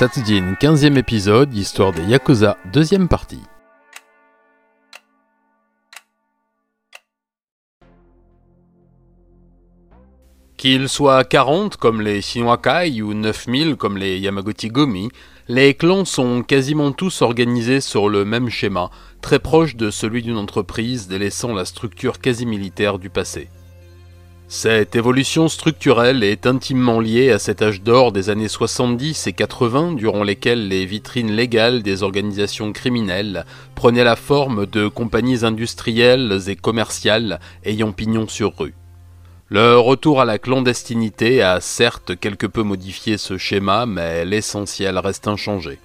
[0.00, 3.42] Satsujin 15e épisode, Histoire des Yakuza, deuxième partie.
[10.56, 15.10] Qu'ils soient 40 comme les Shinwakai ou 9000 comme les Yamaguchi Gomi,
[15.48, 18.88] les clans sont quasiment tous organisés sur le même schéma,
[19.20, 23.50] très proche de celui d'une entreprise délaissant la structure quasi militaire du passé.
[24.52, 29.92] Cette évolution structurelle est intimement liée à cet âge d'or des années 70 et 80
[29.92, 33.46] durant lesquels les vitrines légales des organisations criminelles
[33.76, 38.74] prenaient la forme de compagnies industrielles et commerciales ayant pignon sur rue.
[39.50, 45.28] Le retour à la clandestinité a certes quelque peu modifié ce schéma, mais l'essentiel reste
[45.28, 45.78] inchangé.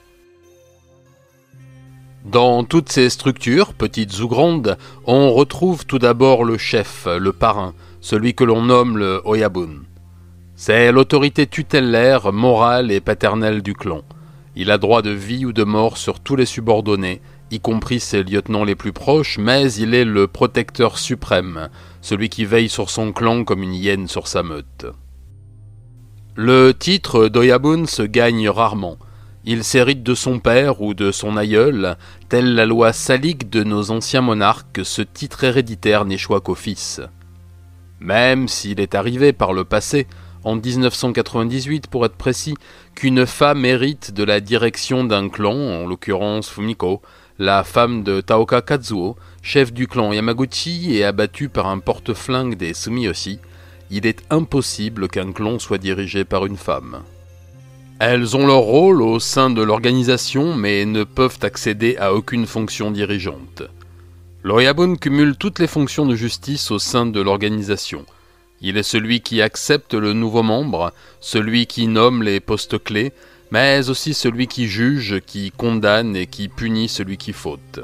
[2.25, 7.75] Dans toutes ces structures, petites ou grandes, on retrouve tout d'abord le chef, le parrain,
[8.05, 9.81] celui que l'on nomme le Oyabun.
[10.55, 14.03] C'est l'autorité tutélaire, morale et paternelle du clan.
[14.55, 18.21] Il a droit de vie ou de mort sur tous les subordonnés, y compris ses
[18.21, 21.69] lieutenants les plus proches, mais il est le protecteur suprême,
[22.01, 24.85] celui qui veille sur son clan comme une hyène sur sa meute.
[26.35, 28.99] Le titre d'Oyabun se gagne rarement.
[29.45, 31.97] Il s'hérite de son père ou de son aïeul,
[32.29, 37.01] telle la loi salique de nos anciens monarques, ce titre héréditaire n'échoit qu'au fils.
[37.99, 40.07] Même s'il est arrivé par le passé,
[40.43, 42.55] en 1998 pour être précis,
[42.93, 47.01] qu'une femme hérite de la direction d'un clan, en l'occurrence Fumiko,
[47.39, 52.73] la femme de Taoka Kazuo, chef du clan Yamaguchi et abattue par un porte-flingue des
[52.73, 53.39] Sumiyoshi,
[53.91, 57.01] il est impossible qu'un clan soit dirigé par une femme.
[57.99, 62.91] Elles ont leur rôle au sein de l'organisation mais ne peuvent accéder à aucune fonction
[62.91, 63.63] dirigeante.
[64.45, 68.05] L'Oyabun cumule toutes les fonctions de justice au sein de l'organisation.
[68.61, 73.11] Il est celui qui accepte le nouveau membre, celui qui nomme les postes clés,
[73.49, 77.79] mais aussi celui qui juge, qui condamne et qui punit celui qui faute.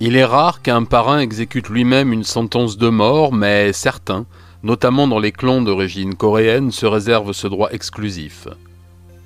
[0.00, 4.26] Il est rare qu'un parrain exécute lui-même une sentence de mort, mais certains,
[4.64, 8.48] notamment dans les clans d'origine coréenne, se réservent ce droit exclusif.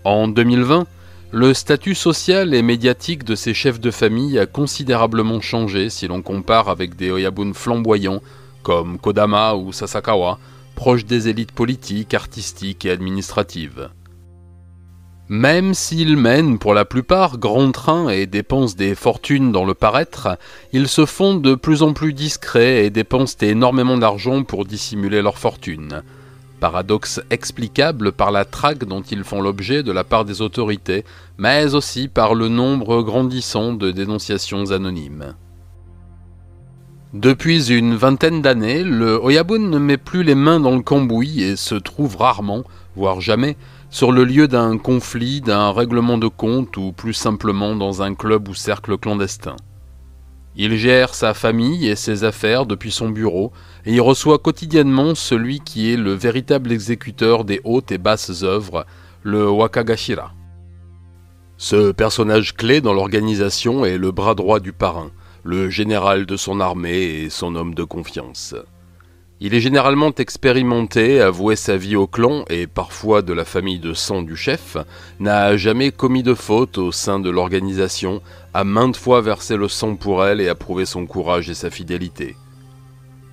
[0.05, 0.87] En 2020,
[1.33, 6.23] le statut social et médiatique de ces chefs de famille a considérablement changé si l'on
[6.23, 8.23] compare avec des Oyabun flamboyants
[8.63, 10.39] comme Kodama ou Sasakawa,
[10.77, 13.91] proches des élites politiques, artistiques et administratives.
[15.29, 20.39] Même s'ils mènent pour la plupart grand train et dépensent des fortunes dans le paraître,
[20.73, 25.39] ils se font de plus en plus discrets et dépensent énormément d'argent pour dissimuler leur
[25.39, 26.03] fortune
[26.57, 31.05] paradoxe explicable par la traque dont ils font l'objet de la part des autorités,
[31.39, 35.35] mais aussi par le nombre grandissant de dénonciations anonymes.
[37.13, 41.57] Depuis une vingtaine d'années, le Oyabun ne met plus les mains dans le cambouis et
[41.57, 42.65] se trouve rarement,
[42.97, 43.57] voire jamais,
[43.91, 48.49] sur le lieu d'un conflit, d'un règlement de compte ou plus simplement dans un club
[48.49, 49.57] ou cercle clandestin.
[50.57, 53.53] Il gère sa famille et ses affaires depuis son bureau,
[53.87, 58.85] et il reçoit quotidiennement celui qui est le véritable exécuteur des hautes et basses œuvres,
[59.23, 60.33] le Wakagashira.
[61.57, 65.11] Ce personnage clé dans l'organisation est le bras droit du parrain,
[65.45, 68.57] le général de son armée et son homme de confiance.
[69.39, 73.93] Il est généralement expérimenté, avoué sa vie au clan et parfois de la famille de
[73.93, 74.77] sang du chef,
[75.21, 78.21] n'a jamais commis de faute au sein de l'organisation,
[78.53, 81.71] a maintes fois versé le sang pour elle et a prouvé son courage et sa
[81.71, 82.35] fidélité.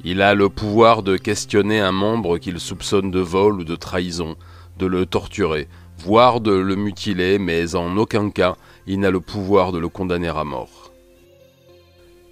[0.05, 4.35] Il a le pouvoir de questionner un membre qu'il soupçonne de vol ou de trahison,
[4.77, 9.71] de le torturer, voire de le mutiler, mais en aucun cas il n'a le pouvoir
[9.71, 10.91] de le condamner à mort.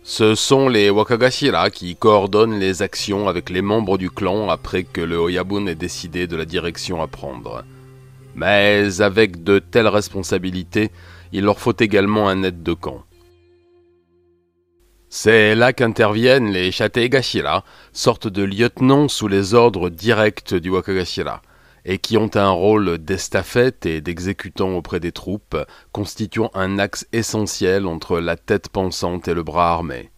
[0.03, 4.99] Ce sont les Wakagashira qui coordonnent les actions avec les membres du clan après que
[4.99, 7.63] le Oyabun ait décidé de la direction à prendre.
[8.35, 10.89] Mais avec de telles responsabilités,
[11.31, 13.03] il leur faut également un aide de camp.
[15.13, 21.41] C'est là qu'interviennent les Shateigashira, sorte de lieutenants sous les ordres directs du Wakagashira
[21.83, 25.57] et qui ont un rôle d'estafette et d'exécutant auprès des troupes,
[25.91, 30.11] constituant un axe essentiel entre la tête pensante et le bras armé.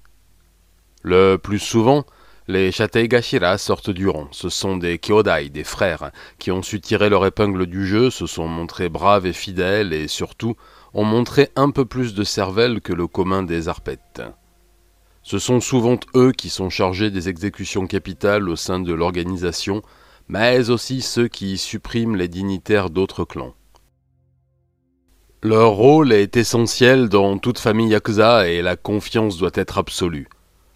[1.02, 2.06] Le plus souvent,
[2.48, 4.28] les Shateigashira sortent du rang.
[4.30, 8.28] Ce sont des Kyodai, des frères, qui ont su tirer leur épingle du jeu, se
[8.28, 10.56] sont montrés braves et fidèles, et surtout
[10.94, 14.22] ont montré un peu plus de cervelle que le commun des arpètes.
[15.24, 19.82] Ce sont souvent eux qui sont chargés des exécutions capitales au sein de l'organisation,
[20.28, 23.54] mais aussi ceux qui suppriment les dignitaires d'autres clans.
[25.42, 30.28] Leur rôle est essentiel dans toute famille yakuza et la confiance doit être absolue.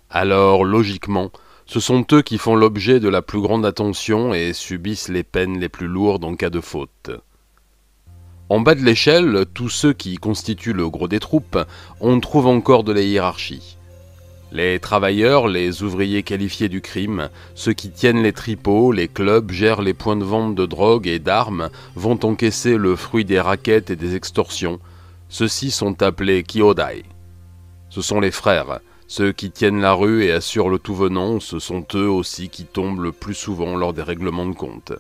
[0.09, 1.31] Alors, logiquement,
[1.65, 5.59] ce sont eux qui font l'objet de la plus grande attention et subissent les peines
[5.59, 7.11] les plus lourdes en cas de faute.
[8.49, 11.59] En bas de l'échelle, tous ceux qui constituent le gros des troupes,
[11.99, 13.76] on trouve encore de la hiérarchie.
[14.51, 19.81] Les travailleurs, les ouvriers qualifiés du crime, ceux qui tiennent les tripots, les clubs, gèrent
[19.81, 23.97] les points de vente de drogue et d'armes, vont encaisser le fruit des raquettes et
[23.97, 24.79] des extorsions.
[25.29, 27.03] Ceux-ci sont appelés Kyodai.
[27.89, 28.79] Ce sont les frères,
[29.09, 32.65] ceux qui tiennent la rue et assurent le tout venant, ce sont eux aussi qui
[32.65, 34.91] tombent le plus souvent lors des règlements de compte.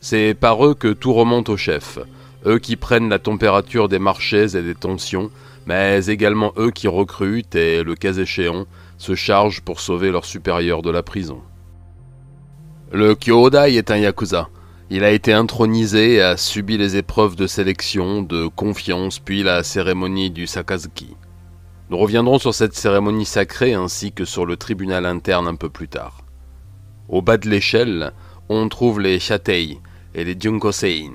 [0.00, 1.98] C'est par eux que tout remonte au chef,
[2.46, 5.30] eux qui prennent la température des marchés et des tensions,
[5.66, 8.66] mais également eux qui recrutent et, le cas échéant,
[8.98, 11.40] se chargent pour sauver leurs supérieurs de la prison.
[12.92, 14.48] Le Kyodai est un yakuza.
[14.90, 19.62] Il a été intronisé et a subi les épreuves de sélection, de confiance, puis la
[19.62, 21.16] cérémonie du Sakazuki.
[21.90, 25.88] Nous reviendrons sur cette cérémonie sacrée ainsi que sur le tribunal interne un peu plus
[25.88, 26.24] tard.
[27.08, 28.12] Au bas de l'échelle,
[28.48, 29.78] on trouve les Shatei
[30.14, 31.12] et les Junkosein.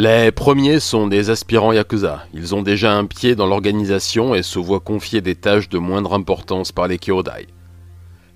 [0.00, 2.22] Les premiers sont des aspirants Yakuza.
[2.32, 6.14] Ils ont déjà un pied dans l'organisation et se voient confier des tâches de moindre
[6.14, 7.48] importance par les Kyodai.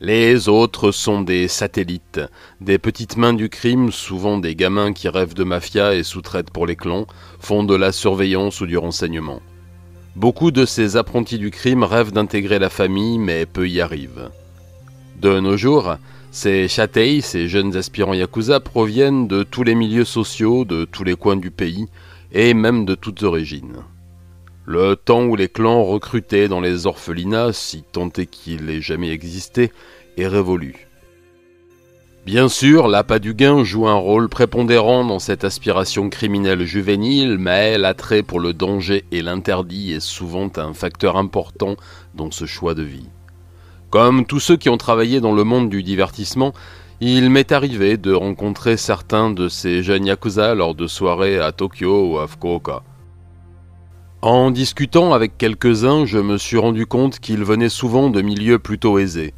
[0.01, 2.21] Les autres sont des satellites,
[2.61, 6.67] des petites mains du crime, souvent des gamins qui rêvent de mafia et sous-traitent pour
[6.67, 7.07] les clans,
[7.39, 9.41] font de la surveillance ou du renseignement.
[10.17, 14.31] Beaucoup de ces apprentis du crime rêvent d'intégrer la famille, mais peu y arrivent.
[15.21, 15.95] De nos jours,
[16.33, 21.15] ces Chatei, ces jeunes aspirants Yakuza, proviennent de tous les milieux sociaux, de tous les
[21.15, 21.87] coins du pays,
[22.33, 23.77] et même de toutes origines.
[24.65, 29.11] Le temps où les clans recrutaient dans les orphelinats, si tant est qu'il ait jamais
[29.11, 29.73] existé,
[30.17, 30.89] est révolu.
[32.25, 37.77] Bien sûr, l'appât du gain joue un rôle prépondérant dans cette aspiration criminelle juvénile, mais
[37.77, 41.77] l'attrait pour le danger et l'interdit est souvent un facteur important
[42.15, 43.11] dans ce choix de vie.
[43.93, 46.55] Comme tous ceux qui ont travaillé dans le monde du divertissement,
[47.03, 52.09] il m'est arrivé de rencontrer certains de ces jeunes yakuza lors de soirées à Tokyo
[52.09, 52.85] ou à Fukuoka.
[54.23, 58.99] En discutant avec quelques-uns, je me suis rendu compte qu'ils venaient souvent de milieux plutôt
[58.99, 59.35] aisés.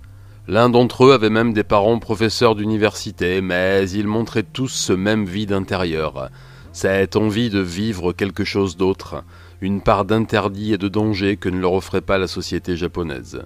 [0.47, 5.25] L'un d'entre eux avait même des parents professeurs d'université, mais ils montraient tous ce même
[5.25, 6.31] vide intérieur,
[6.73, 9.25] cette envie de vivre quelque chose d'autre,
[9.61, 13.43] une part d'interdit et de danger que ne leur offrait pas la société japonaise.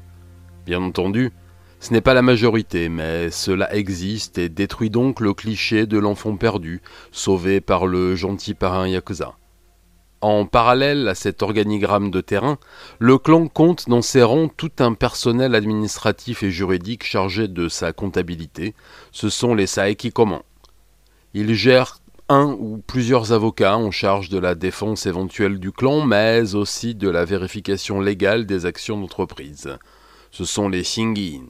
[0.68, 1.32] Bien entendu,
[1.80, 6.36] ce n'est pas la majorité, mais cela existe et détruit donc le cliché de l'enfant
[6.36, 9.32] perdu, sauvé par le gentil parrain Yakuza.
[10.20, 12.58] En parallèle à cet organigramme de terrain,
[12.98, 17.94] le clan compte dans ses rangs tout un personnel administratif et juridique chargé de sa
[17.94, 18.74] comptabilité.
[19.10, 20.42] Ce sont les Saeki Koman.
[21.32, 26.54] Ils gèrent un ou plusieurs avocats en charge de la défense éventuelle du clan, mais
[26.54, 29.78] aussi de la vérification légale des actions d'entreprise
[30.38, 31.46] ce sont les Shingin.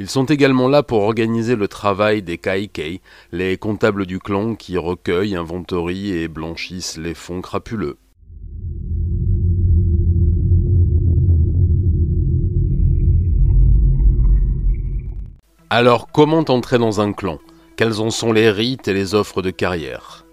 [0.00, 3.00] Ils sont également là pour organiser le travail des Kaikei,
[3.30, 7.96] les comptables du clan qui recueillent, inventorient et blanchissent les fonds crapuleux.
[15.70, 17.38] Alors comment entrer dans un clan?
[17.76, 20.23] Quels en sont les rites et les offres de carrière?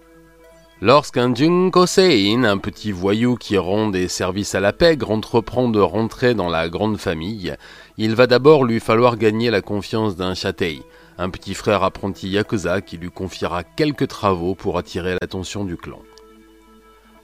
[0.84, 6.34] Lorsqu'un Junkosein, un petit voyou qui rend des services à la pègre, entreprend de rentrer
[6.34, 7.54] dans la grande famille,
[7.98, 10.82] il va d'abord lui falloir gagner la confiance d'un Chatei,
[11.18, 16.02] un petit frère apprenti Yakuza qui lui confiera quelques travaux pour attirer l'attention du clan.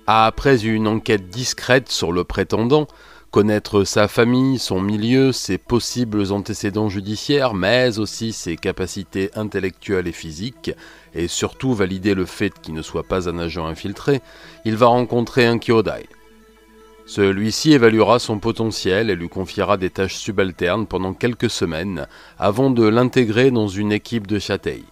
[0.06, 2.86] Après une enquête discrète sur le prétendant,
[3.30, 10.12] connaître sa famille, son milieu, ses possibles antécédents judiciaires, mais aussi ses capacités intellectuelles et
[10.12, 10.70] physiques,
[11.14, 14.20] et surtout valider le fait qu'il ne soit pas un agent infiltré,
[14.64, 16.08] il va rencontrer un Kyodai.
[17.06, 22.06] Celui-ci évaluera son potentiel et lui confiera des tâches subalternes pendant quelques semaines
[22.38, 24.84] avant de l'intégrer dans une équipe de Châteil.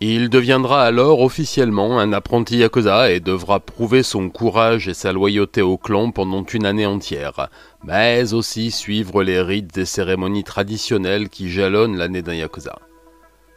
[0.00, 5.60] Il deviendra alors officiellement un apprenti Yakuza et devra prouver son courage et sa loyauté
[5.60, 7.48] au clan pendant une année entière,
[7.82, 12.78] mais aussi suivre les rites et cérémonies traditionnelles qui jalonnent l'année d'un Yakuza.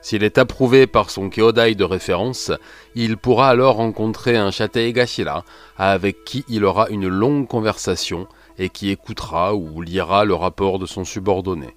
[0.01, 2.51] S'il est approuvé par son Kyodai de référence,
[2.95, 5.45] il pourra alors rencontrer un Gashira
[5.77, 10.87] avec qui il aura une longue conversation et qui écoutera ou lira le rapport de
[10.87, 11.75] son subordonné.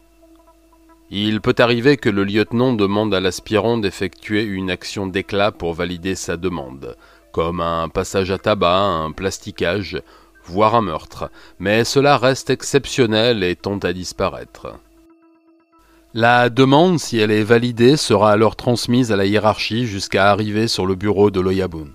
[1.10, 6.14] Il peut arriver que le lieutenant demande à l'aspirant d'effectuer une action d'éclat pour valider
[6.14, 6.96] sa demande,
[7.32, 10.00] comme un passage à tabac, un plasticage,
[10.46, 14.74] voire un meurtre, mais cela reste exceptionnel et tend à disparaître.
[16.14, 20.86] La demande, si elle est validée, sera alors transmise à la hiérarchie jusqu'à arriver sur
[20.86, 21.88] le bureau de l'Oyabun.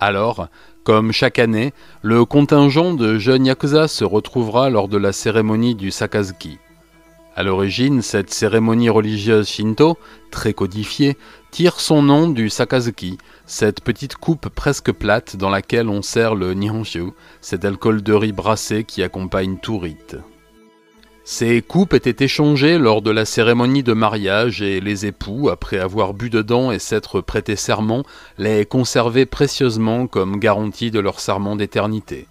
[0.00, 0.48] Alors,
[0.84, 5.90] comme chaque année, le contingent de jeunes Yakuza se retrouvera lors de la cérémonie du
[5.90, 6.58] Sakazuki.
[7.38, 9.98] À l'origine, cette cérémonie religieuse shinto,
[10.30, 11.18] très codifiée,
[11.50, 16.54] tire son nom du sakazuki, cette petite coupe presque plate dans laquelle on sert le
[16.54, 17.12] nihonshu,
[17.42, 20.16] cet alcool de riz brassé qui accompagne tout rite.
[21.24, 26.14] Ces coupes étaient échangées lors de la cérémonie de mariage et les époux, après avoir
[26.14, 28.04] bu dedans et s'être prêté serment,
[28.38, 32.28] les conservaient précieusement comme garantie de leur serment d'éternité.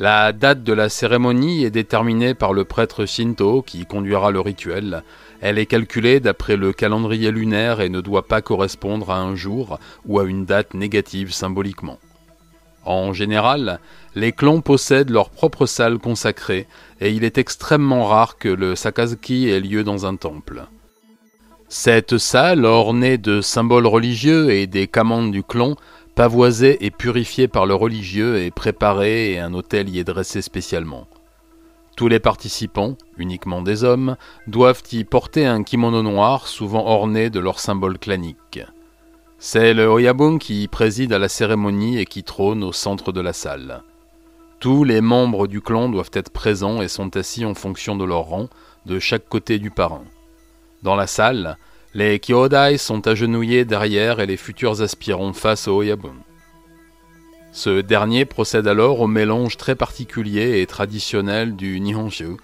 [0.00, 5.02] La date de la cérémonie est déterminée par le prêtre Shinto qui conduira le rituel.
[5.40, 9.80] Elle est calculée d'après le calendrier lunaire et ne doit pas correspondre à un jour
[10.06, 11.98] ou à une date négative symboliquement.
[12.84, 13.80] En général,
[14.14, 16.68] les clans possèdent leur propre salle consacrée
[17.00, 20.66] et il est extrêmement rare que le sakazuki ait lieu dans un temple.
[21.68, 25.74] Cette salle, ornée de symboles religieux et des commandes du clan,
[26.18, 31.06] pavoisée et purifiée par le religieux, est préparée et un hôtel y est dressé spécialement.
[31.96, 34.16] Tous les participants, uniquement des hommes,
[34.48, 38.64] doivent y porter un kimono noir, souvent orné de leurs symboles claniques.
[39.38, 43.32] C'est le Oyabun qui préside à la cérémonie et qui trône au centre de la
[43.32, 43.84] salle.
[44.58, 48.22] Tous les membres du clan doivent être présents et sont assis en fonction de leur
[48.22, 48.48] rang,
[48.86, 50.02] de chaque côté du parrain.
[50.82, 51.56] Dans la salle,
[51.98, 56.14] les Kyodai sont agenouillés derrière et les futurs aspirants face au Oyabun.
[57.50, 62.36] Ce dernier procède alors au mélange très particulier et traditionnel du Nihonshu,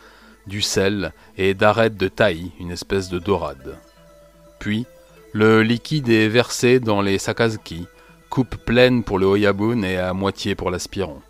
[0.48, 3.78] du sel et d'arêtes de taille, une espèce de dorade.
[4.58, 4.86] Puis,
[5.32, 7.86] le liquide est versé dans les sakazuki,
[8.30, 11.22] coupe pleine pour le oyabun et à moitié pour l'aspirant.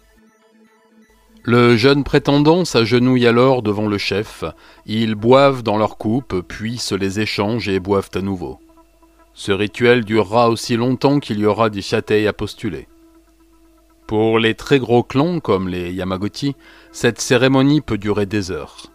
[1.46, 4.44] Le jeune prétendant s'agenouille alors devant le chef,
[4.86, 8.58] ils boivent dans leur coupe, puis se les échangent et boivent à nouveau.
[9.34, 12.88] Ce rituel durera aussi longtemps qu'il y aura des châtailles à postuler.
[14.06, 16.56] Pour les très gros clans comme les Yamaguchi,
[16.92, 18.86] cette cérémonie peut durer des heures.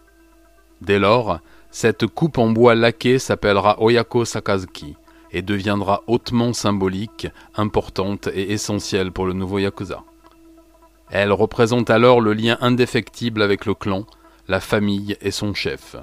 [0.82, 4.96] Dès lors, cette coupe en bois laqué s'appellera Oyako Sakazuki
[5.32, 10.04] et deviendra hautement symbolique, importante et essentielle pour le nouveau Yakuza.
[11.12, 14.06] Elle représente alors le lien indéfectible avec le clan,
[14.48, 15.96] la famille et son chef.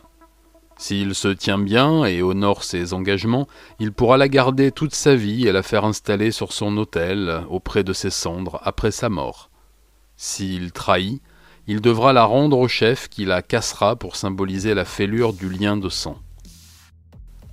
[0.79, 3.49] S'il se tient bien et honore ses engagements,
[3.79, 7.83] il pourra la garder toute sa vie et la faire installer sur son autel auprès
[7.83, 9.49] de ses cendres après sa mort.
[10.17, 11.23] S'il trahit,
[11.67, 15.77] il devra la rendre au chef qui la cassera pour symboliser la fêlure du lien
[15.77, 16.19] de sang.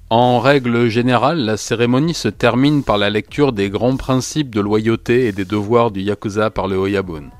[0.10, 5.28] En règle générale, la cérémonie se termine par la lecture des grands principes de loyauté
[5.28, 7.32] et des devoirs du Yakuza par le Oyabun.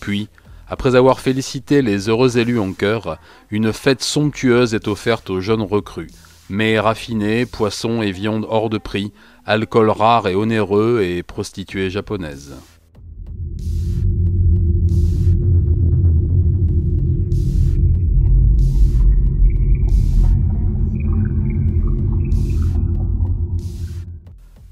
[0.00, 0.28] Puis,
[0.68, 3.18] après avoir félicité les heureux élus en chœur,
[3.50, 6.10] une fête somptueuse est offerte aux jeunes recrues.
[6.48, 9.12] Mets raffinés, poissons et viandes hors de prix,
[9.46, 12.54] alcool rare et onéreux et prostituées japonaises.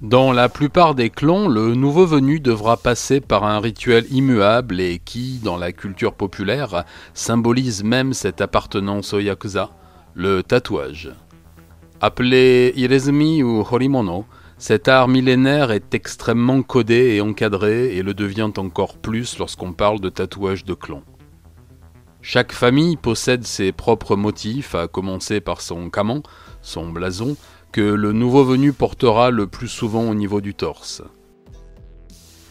[0.09, 5.03] Dans la plupart des clans, le nouveau venu devra passer par un rituel immuable et
[5.05, 9.69] qui, dans la culture populaire, symbolise même cette appartenance au yakuza,
[10.15, 11.13] le tatouage.
[12.01, 14.25] Appelé irezumi ou horimono,
[14.57, 20.01] cet art millénaire est extrêmement codé et encadré et le devient encore plus lorsqu'on parle
[20.01, 21.03] de tatouage de clan.
[22.23, 26.23] Chaque famille possède ses propres motifs, à commencer par son kaman,
[26.63, 27.37] son blason,
[27.73, 31.03] que le nouveau venu portera le plus souvent au niveau du torse.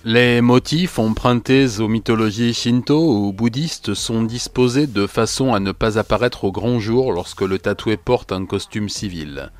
[0.05, 5.99] Les motifs empruntés aux mythologies shinto ou bouddhistes sont disposés de façon à ne pas
[5.99, 9.51] apparaître au grand jour lorsque le tatoué porte un costume civil.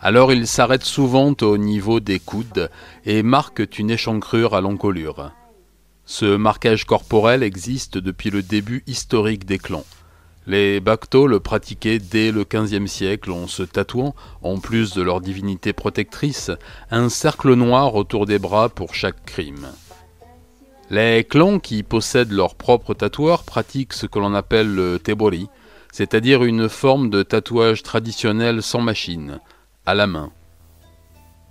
[0.00, 2.70] Alors ils s'arrêtent souvent au niveau des coudes
[3.04, 5.32] et marquent une échancrure à l'encolure.
[6.04, 9.84] Ce marquage corporel existe depuis le début historique des clans.
[10.48, 15.20] Les Bacto le pratiquaient dès le XVe siècle en se tatouant, en plus de leur
[15.20, 16.50] divinité protectrice,
[16.90, 19.68] un cercle noir autour des bras pour chaque crime.
[20.88, 25.48] Les clans qui possèdent leur propre tatoueur pratiquent ce que l'on appelle le tebori,
[25.92, 29.40] c'est-à-dire une forme de tatouage traditionnel sans machine,
[29.84, 30.32] à la main.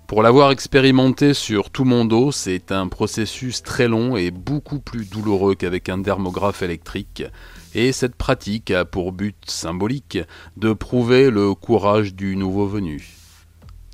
[0.07, 5.09] Pour l'avoir expérimenté sur tout mon dos, c'est un processus très long et beaucoup plus
[5.09, 7.23] douloureux qu'avec un dermographe électrique,
[7.75, 10.19] et cette pratique a pour but symbolique
[10.55, 13.05] de prouver le courage du nouveau venu.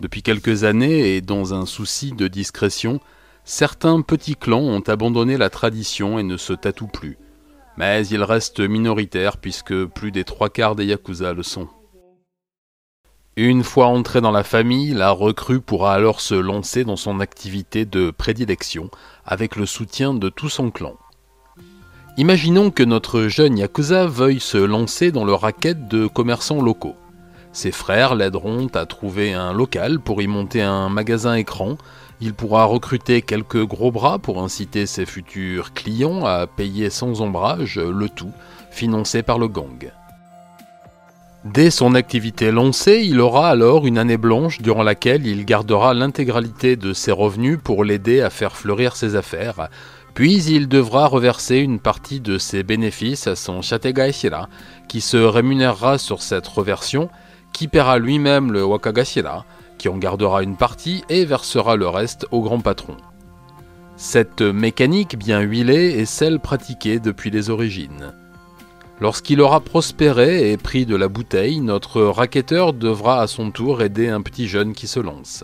[0.01, 3.00] Depuis quelques années, et dans un souci de discrétion,
[3.43, 7.17] certains petits clans ont abandonné la tradition et ne se tatouent plus.
[7.77, 11.70] Mais ils restent minoritaires puisque plus des trois quarts des Yakuza le sont.
[13.36, 17.84] Une fois entré dans la famille, la recrue pourra alors se lancer dans son activité
[17.84, 18.92] de prédilection
[19.25, 20.94] avec le soutien de tout son clan.
[22.18, 26.96] Imaginons que notre jeune Yakuza veuille se lancer dans le racket de commerçants locaux.
[27.54, 31.80] Ses frères l'aideront à trouver un local pour y monter un magasin écran.
[32.22, 37.80] Il pourra recruter quelques gros bras pour inciter ses futurs clients à payer sans ombrage
[37.80, 38.32] le tout,
[38.70, 39.92] financé par le gang.
[41.46, 46.78] Dès son activité lancée, il aura alors une année blanche durant laquelle il gardera l'intégralité
[46.78, 49.68] de ses revenus pour l'aider à faire fleurir ses affaires,
[50.14, 54.48] puis il devra reverser une partie de ses bénéfices à son Shategaishira,
[54.88, 57.10] qui se rémunérera sur cette reversion,
[57.52, 59.46] qui paiera lui-même le Wakagashira,
[59.78, 62.96] qui en gardera une partie et versera le reste au grand patron.
[63.98, 68.14] Cette mécanique bien huilée est celle pratiquée depuis les origines.
[69.03, 74.07] Lorsqu'il aura prospéré et pris de la bouteille, notre racketteur devra à son tour aider
[74.07, 75.43] un petit jeune qui se lance.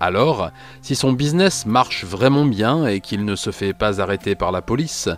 [0.00, 0.48] Alors,
[0.80, 4.62] si son business marche vraiment bien et qu'il ne se fait pas arrêter par la
[4.62, 5.10] police,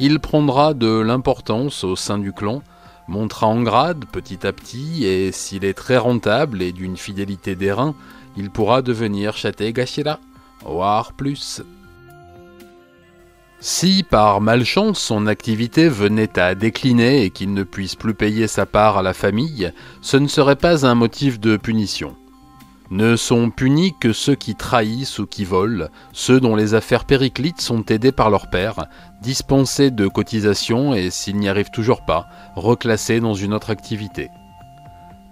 [0.00, 2.62] il prendra de l'importance au sein du clan,
[3.06, 7.94] montera en grade petit à petit et s'il est très rentable et d'une fidélité d'airain,
[8.38, 10.20] il pourra devenir Chate Gashira,
[10.64, 11.60] voire plus.
[13.60, 18.66] Si par malchance son activité venait à décliner et qu'il ne puisse plus payer sa
[18.66, 22.14] part à la famille, ce ne serait pas un motif de punition.
[22.90, 27.62] Ne sont punis que ceux qui trahissent ou qui volent, ceux dont les affaires périclites
[27.62, 28.86] sont aidées par leur père,
[29.22, 34.28] dispensés de cotisations et, s'ils n'y arrivent toujours pas, reclassés dans une autre activité.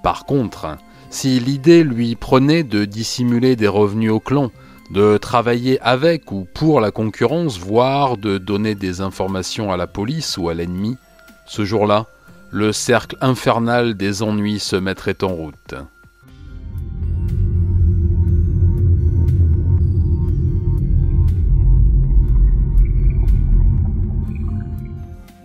[0.02, 0.78] Par contre,
[1.10, 4.50] si l'idée lui prenait de dissimuler des revenus au clan,
[4.92, 10.37] de travailler avec ou pour la concurrence, voire de donner des informations à la police
[10.37, 10.99] ou à l'ennemi,
[11.46, 12.06] ce jour-là,
[12.50, 15.75] le cercle infernal des ennuis se mettrait en route.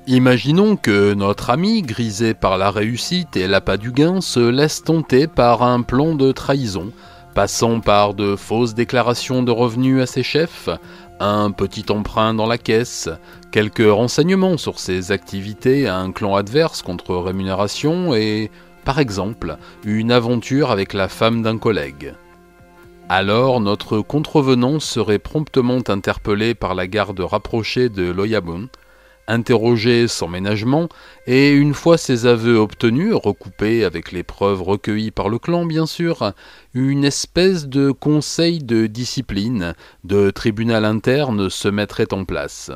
[0.07, 5.27] Imaginons que notre ami, grisé par la réussite et l'appât du gain, se laisse tenter
[5.27, 6.91] par un plan de trahison
[7.37, 10.69] passant par de fausses déclarations de revenus à ses chefs,
[11.19, 13.09] un petit emprunt dans la caisse,
[13.51, 18.49] quelques renseignements sur ses activités à un clan adverse contre rémunération et,
[18.85, 22.15] par exemple, une aventure avec la femme d'un collègue.
[23.07, 28.65] Alors notre contrevenant serait promptement interpellé par la garde rapprochée de Loyabun,
[29.27, 30.89] interrogé sans ménagement,
[31.25, 35.85] et une fois ses aveux obtenus, recoupés avec les preuves recueillies par le clan bien
[35.85, 36.33] sûr,
[36.73, 42.71] une espèce de conseil de discipline, de tribunal interne se mettrait en place.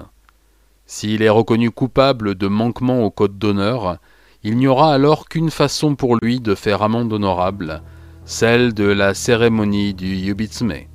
[0.86, 3.98] S'il est reconnu coupable de manquement au code d'honneur,
[4.44, 7.82] il n'y aura alors qu'une façon pour lui de faire amende honorable,
[8.26, 10.91] celle de la cérémonie du Yubitsume.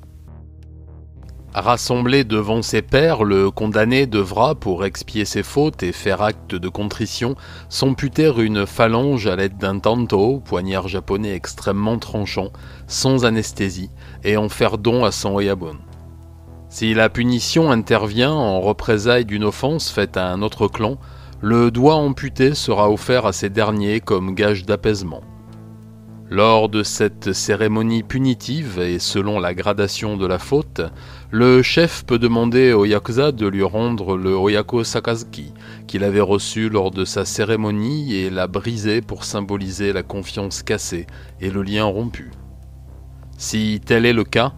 [1.53, 6.69] Rassemblé devant ses pairs, le condamné devra, pour expier ses fautes et faire acte de
[6.69, 7.35] contrition,
[7.69, 12.49] s'amputer une phalange à l'aide d'un tanto, poignard japonais extrêmement tranchant,
[12.85, 13.89] sans anesthésie,
[14.23, 15.77] et en faire don à son oyabun.
[16.69, 20.97] Si la punition intervient en représailles d'une offense faite à un autre clan,
[21.41, 25.21] le doigt amputé sera offert à ces derniers comme gage d'apaisement.
[26.29, 30.81] Lors de cette cérémonie punitive et selon la gradation de la faute,
[31.31, 35.53] le chef peut demander au Yakuza de lui rendre le Oyako Sakazuki
[35.87, 41.07] qu'il avait reçu lors de sa cérémonie et l'a brisé pour symboliser la confiance cassée
[41.39, 42.31] et le lien rompu.
[43.37, 44.51] Si tel est le cas,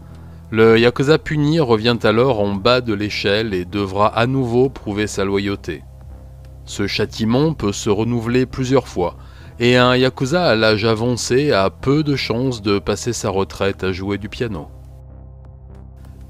[0.49, 5.23] le Yakuza puni revient alors en bas de l'échelle et devra à nouveau prouver sa
[5.23, 5.83] loyauté.
[6.65, 9.17] Ce châtiment peut se renouveler plusieurs fois,
[9.59, 13.91] et un Yakuza à l'âge avancé a peu de chances de passer sa retraite à
[13.91, 14.69] jouer du piano.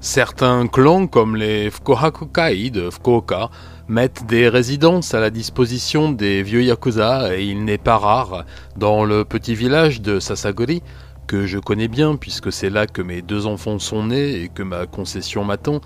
[0.00, 3.50] Certains clans comme les Fukohakukai de Fukuoka
[3.86, 8.44] mettent des résidences à la disposition des vieux Yakuza et il n'est pas rare,
[8.76, 10.82] dans le petit village de Sasagori,
[11.28, 14.64] que je connais bien puisque c'est là que mes deux enfants sont nés et que
[14.64, 15.80] ma concession m'attend,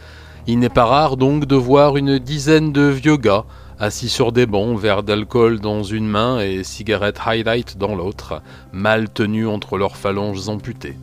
[0.46, 3.44] il n'est pas rare donc de voir une dizaine de vieux gars
[3.84, 8.40] assis sur des bancs, verre d'alcool dans une main et cigarette highlight dans l'autre,
[8.72, 10.96] mal tenus entre leurs phalanges amputées.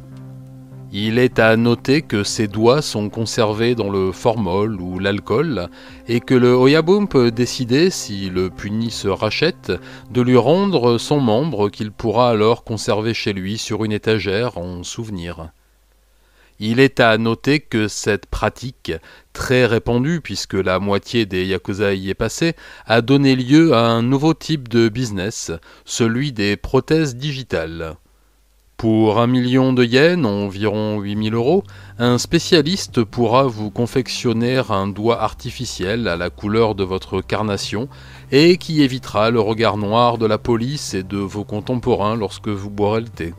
[0.91, 5.69] Il est à noter que ses doigts sont conservés dans le formol ou l'alcool
[6.07, 9.71] et que le Oyabum peut décider, si le puni se rachète,
[10.09, 14.81] de lui rendre son membre qu'il pourra alors conserver chez lui sur une étagère en
[14.81, 15.51] souvenir.
[16.63, 18.91] Il est à noter que cette pratique,
[19.33, 22.53] très répandue puisque la moitié des Yakuza y est passée,
[22.85, 25.51] a donné lieu à un nouveau type de business,
[25.85, 27.95] celui des prothèses digitales.
[28.77, 31.63] Pour un million de yens, environ 8000 euros,
[31.97, 37.89] un spécialiste pourra vous confectionner un doigt artificiel à la couleur de votre carnation
[38.31, 42.69] et qui évitera le regard noir de la police et de vos contemporains lorsque vous
[42.69, 43.33] boirez le thé.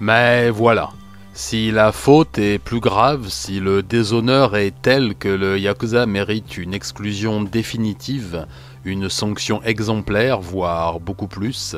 [0.00, 0.88] Mais voilà,
[1.34, 6.58] si la faute est plus grave, si le déshonneur est tel que le Yakuza mérite
[6.58, 8.46] une exclusion définitive,
[8.84, 11.74] une sanction exemplaire, voire beaucoup plus,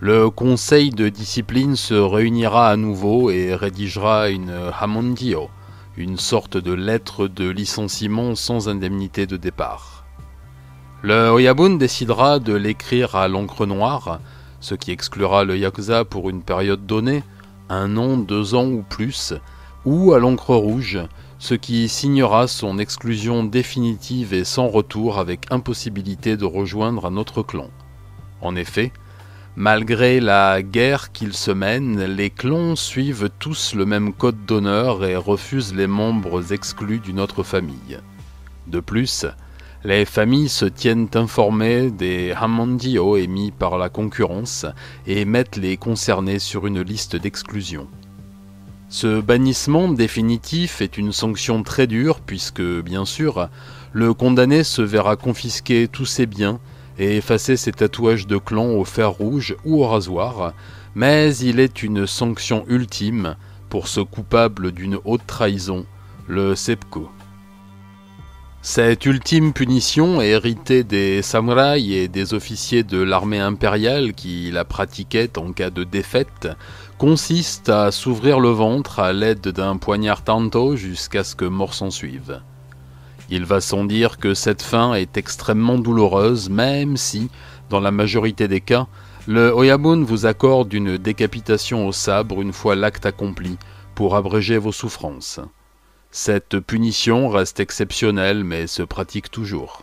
[0.00, 5.50] le conseil de discipline se réunira à nouveau et rédigera une hamondio,
[5.96, 10.04] une sorte de lettre de licenciement sans indemnité de départ.
[11.02, 14.18] Le Oyabun décidera de l'écrire à l'encre noire,
[14.60, 17.22] ce qui exclura le Yakuza pour une période donnée,
[17.68, 19.34] un an, deux ans ou plus,
[19.84, 20.98] ou à l'encre rouge,
[21.38, 27.42] ce qui signera son exclusion définitive et sans retour avec impossibilité de rejoindre un autre
[27.42, 27.70] clan.
[28.40, 28.92] En effet,
[29.58, 35.16] Malgré la guerre qu'ils se mènent, les clans suivent tous le même code d'honneur et
[35.16, 37.98] refusent les membres exclus d'une autre famille.
[38.66, 39.24] De plus,
[39.86, 44.66] les familles se tiennent informées des hamandio émis par la concurrence
[45.06, 47.86] et mettent les concernés sur une liste d'exclusion.
[48.88, 53.48] Ce bannissement définitif est une sanction très dure puisque, bien sûr,
[53.92, 56.58] le condamné se verra confisquer tous ses biens
[56.98, 60.52] et effacer ses tatouages de clan au fer rouge ou au rasoir,
[60.96, 63.36] mais il est une sanction ultime
[63.68, 65.86] pour ce coupable d'une haute trahison,
[66.26, 67.08] le sepko.
[68.68, 75.38] Cette ultime punition, héritée des samouraïs et des officiers de l'armée impériale qui la pratiquaient
[75.38, 76.48] en cas de défaite,
[76.98, 81.92] consiste à s'ouvrir le ventre à l'aide d'un poignard tanto jusqu'à ce que mort s'en
[81.92, 82.42] suive.
[83.30, 87.30] Il va sans dire que cette fin est extrêmement douloureuse, même si,
[87.70, 88.88] dans la majorité des cas,
[89.28, 93.58] le Oyabun vous accorde une décapitation au sabre une fois l'acte accompli,
[93.94, 95.38] pour abréger vos souffrances.
[96.10, 99.82] Cette punition reste exceptionnelle mais se pratique toujours.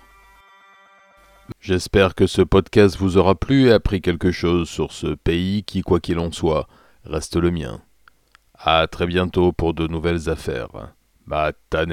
[1.60, 5.82] J'espère que ce podcast vous aura plu et appris quelque chose sur ce pays qui,
[5.82, 6.68] quoi qu'il en soit,
[7.06, 7.82] reste le mien.
[8.58, 10.94] À très bientôt pour de nouvelles affaires.
[11.26, 11.92] Matane